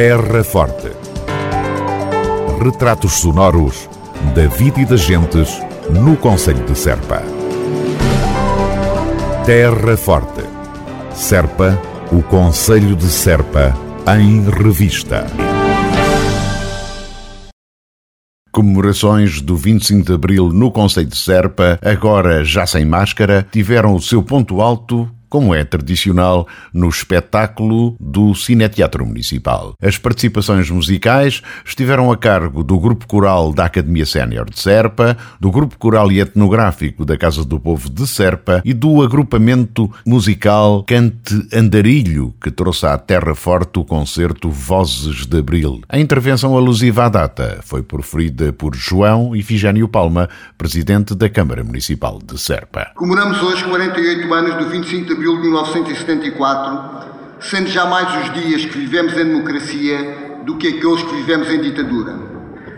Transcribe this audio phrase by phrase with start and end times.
[0.00, 0.92] Terra Forte.
[2.62, 3.90] Retratos sonoros
[4.32, 5.60] da vida e das gentes
[5.90, 7.20] no Conselho de Serpa.
[9.44, 10.44] Terra Forte.
[11.12, 11.76] Serpa,
[12.12, 13.76] o Conselho de Serpa,
[14.16, 15.26] em revista.
[18.52, 24.00] Comemorações do 25 de Abril no Conselho de Serpa, agora já sem máscara, tiveram o
[24.00, 29.74] seu ponto alto como é tradicional no espetáculo do Cineteatro Municipal.
[29.82, 35.50] As participações musicais estiveram a cargo do Grupo Coral da Academia Sénior de Serpa, do
[35.50, 41.46] Grupo Coral e Etnográfico da Casa do Povo de Serpa e do agrupamento musical Cante
[41.52, 45.80] Andarilho, que trouxe à Terra Forte o concerto Vozes de Abril.
[45.88, 52.18] A intervenção alusiva à data foi proferida por João Ifigênio Palma, presidente da Câmara Municipal
[52.24, 52.90] de Serpa.
[52.94, 56.80] Comemoramos hoje 48 anos do 25 de abril de 1974,
[57.40, 61.60] sendo já mais os dias que vivemos em democracia do que aqueles que vivemos em
[61.60, 62.14] ditadura.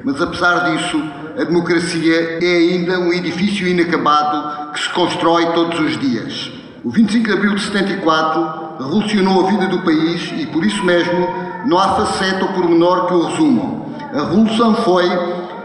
[0.03, 1.03] Mas apesar disso,
[1.39, 6.51] a democracia é ainda um edifício inacabado que se constrói todos os dias.
[6.83, 11.29] O 25 de abril de 74 revolucionou a vida do país e, por isso mesmo,
[11.67, 13.87] não há faceta ou pormenor que o resumam.
[14.15, 15.07] A revolução foi,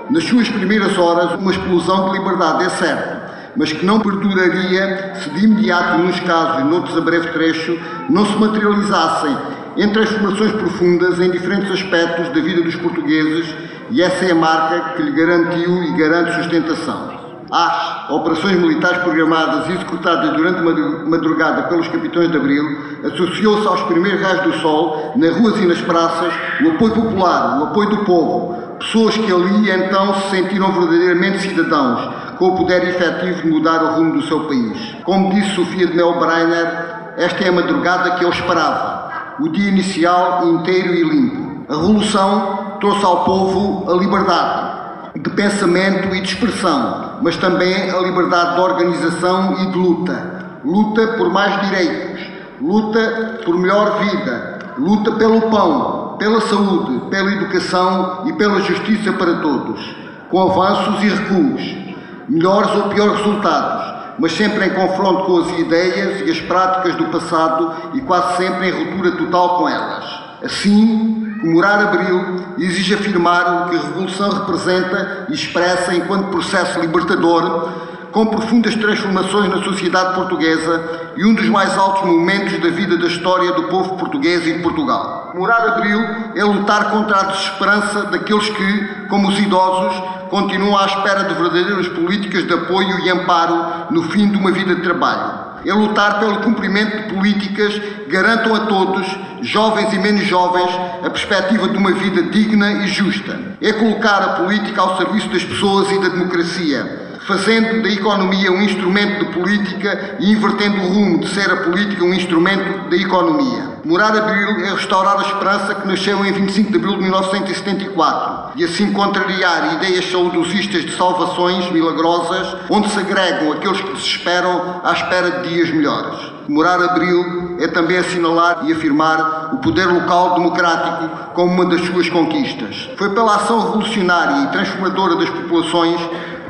[0.10, 3.14] nas suas primeiras horas, uma explosão de liberdade, é certo
[3.56, 8.25] mas que não perduraria se de imediato, nos casos e noutros a breve trecho, não
[8.25, 9.36] se materializassem
[9.78, 13.53] em transformações profundas em diferentes aspectos da vida dos portugueses
[13.92, 17.26] e essa é a marca que lhe garantiu e garante sustentação.
[17.52, 22.64] As operações militares programadas e executadas durante a madrugada pelos capitães de Abril
[23.03, 26.33] associou-se aos primeiros raios do sol, nas ruas e nas praças,
[26.64, 32.14] o apoio popular, o apoio do povo, pessoas que ali então se sentiram verdadeiramente cidadãos,
[32.38, 34.95] com o poder efetivo de mudar o rumo do seu país.
[35.03, 40.45] Como disse Sofia de Melbreiner, esta é a madrugada que eu esperava, o dia inicial
[40.45, 41.66] inteiro e limpo.
[41.72, 44.75] A revolução trouxe ao povo a liberdade
[45.16, 50.36] de pensamento e de expressão, mas também a liberdade de organização e de luta.
[50.64, 52.21] Luta por mais direitos,
[52.60, 59.36] luta por melhor vida, luta pelo pão, pela saúde, pela educação e pela justiça para
[59.37, 59.95] todos,
[60.30, 61.85] com avanços e recuos
[62.27, 67.05] melhores ou piores resultados, mas sempre em confronto com as ideias e as práticas do
[67.05, 70.05] passado e quase sempre em ruptura total com elas.
[70.43, 77.69] Assim, comemorar Abril exige afirmar o que a Revolução representa e expressa enquanto processo libertador,
[78.15, 83.08] com profundas transformações na sociedade portuguesa e um dos mais altos momentos da vida da
[83.08, 85.31] história do povo português e de Portugal.
[85.31, 85.99] Comemorar Abril
[86.33, 91.89] é lutar contra a desesperança daqueles que, como os idosos, continuam à espera de verdadeiras
[91.89, 95.43] políticas de apoio e amparo no fim de uma vida de trabalho.
[95.65, 99.05] É lutar pelo cumprimento de políticas que garantam a todos,
[99.42, 100.71] jovens e menos jovens,
[101.04, 103.37] a perspectiva de uma vida digna e justa.
[103.61, 108.61] É colocar a política ao serviço das pessoas e da democracia fazendo da economia um
[108.61, 113.75] instrumento de política e invertendo o rumo de ser a política um instrumento da economia.
[113.83, 118.63] Morar Abril é restaurar a esperança que nasceu em 25 de abril de 1974 e
[118.63, 125.31] assim contrariar ideias saudosistas de salvações milagrosas onde se agregam aqueles que desesperam à espera
[125.31, 126.36] de dias melhores.
[126.47, 132.07] Morar Abril é também assinalar e afirmar o poder local democrático como uma das suas
[132.07, 132.89] conquistas.
[132.97, 136.00] Foi pela ação revolucionária e transformadora das populações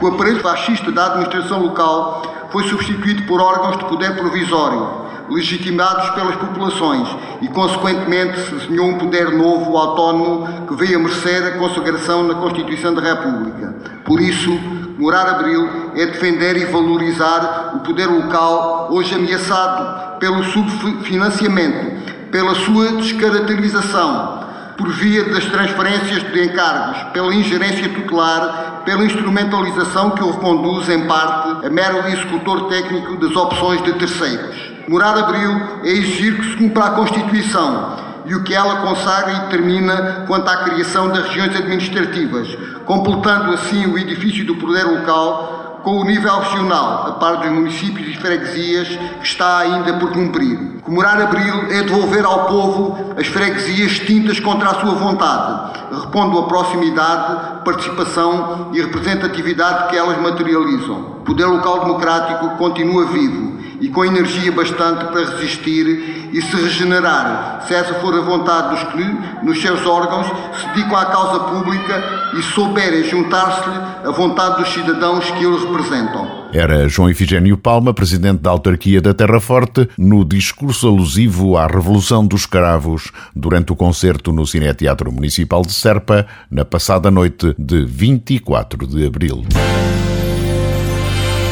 [0.02, 6.36] o aparelho fascista da administração local foi substituído por órgãos de poder provisório, legitimados pelas
[6.36, 7.08] populações
[7.42, 12.36] e, consequentemente, se desenhou um poder novo, autónomo, que veio a merecer a consagração na
[12.36, 13.76] Constituição da República.
[14.04, 14.52] Por isso,
[14.98, 22.94] Morar Abril é defender e valorizar o poder local, hoje ameaçado pelo subfinanciamento, pela sua
[22.94, 24.35] descaracterização,
[24.78, 31.08] por via das transferências de encargos, pela ingerência tutelar, pela instrumentalização que o reconduz, em
[31.08, 34.56] parte, a mero executor técnico das opções de terceiros.
[34.88, 35.52] Morar Abril
[35.84, 40.50] é exigir que se cumpra a Constituição e o que ela consagra e determina quanto
[40.50, 42.48] à criação das regiões administrativas,
[42.86, 48.08] completando assim o edifício do poder local com o nível regional, a par dos municípios
[48.08, 50.82] e freguesias, que está ainda por cumprir.
[50.82, 56.48] Comemorar Abril é devolver ao povo as freguesias extintas contra a sua vontade, repondo a
[56.48, 61.18] proximidade, participação e representatividade que elas materializam.
[61.20, 67.64] O poder local democrático continua vivo e com energia bastante para resistir e se regenerar,
[67.68, 70.28] se essa for a vontade dos que, nos seus órgãos,
[70.60, 76.46] se dedicam à causa pública e souberem juntar-se-lhe a vontade dos cidadãos que eles representam.
[76.54, 82.26] Era João Efigênio Palma, presidente da autarquia da Terra Forte, no discurso alusivo à Revolução
[82.26, 88.88] dos Cravos durante o concerto no Cineteatro Municipal de Serpa, na passada noite de 24
[88.88, 89.44] de abril.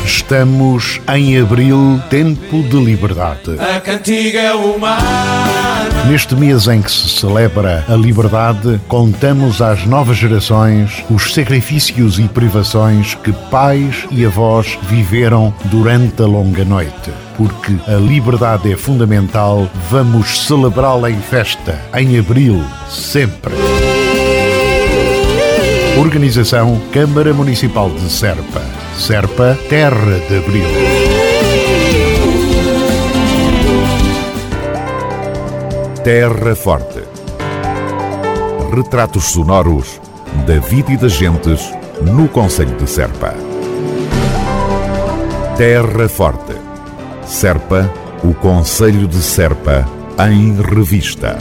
[0.06, 3.58] Estamos em abril, tempo de liberdade.
[3.60, 5.44] A cantiga humana.
[6.10, 12.24] Neste mês em que se celebra a liberdade, contamos às novas gerações os sacrifícios e
[12.24, 17.12] privações que pais e avós viveram durante a longa noite.
[17.38, 23.54] Porque a liberdade é fundamental, vamos celebrá-la em festa, em abril, sempre.
[25.98, 28.62] Organização Câmara Municipal de Serpa.
[28.98, 30.66] Serpa, Terra de Abril.
[36.04, 37.04] Terra Forte.
[38.74, 40.00] Retratos sonoros
[40.48, 43.34] da vida e das gentes no Conselho de Serpa.
[45.58, 46.54] Terra Forte.
[47.26, 47.92] Serpa,
[48.24, 49.86] o Conselho de Serpa,
[50.30, 51.38] em revista.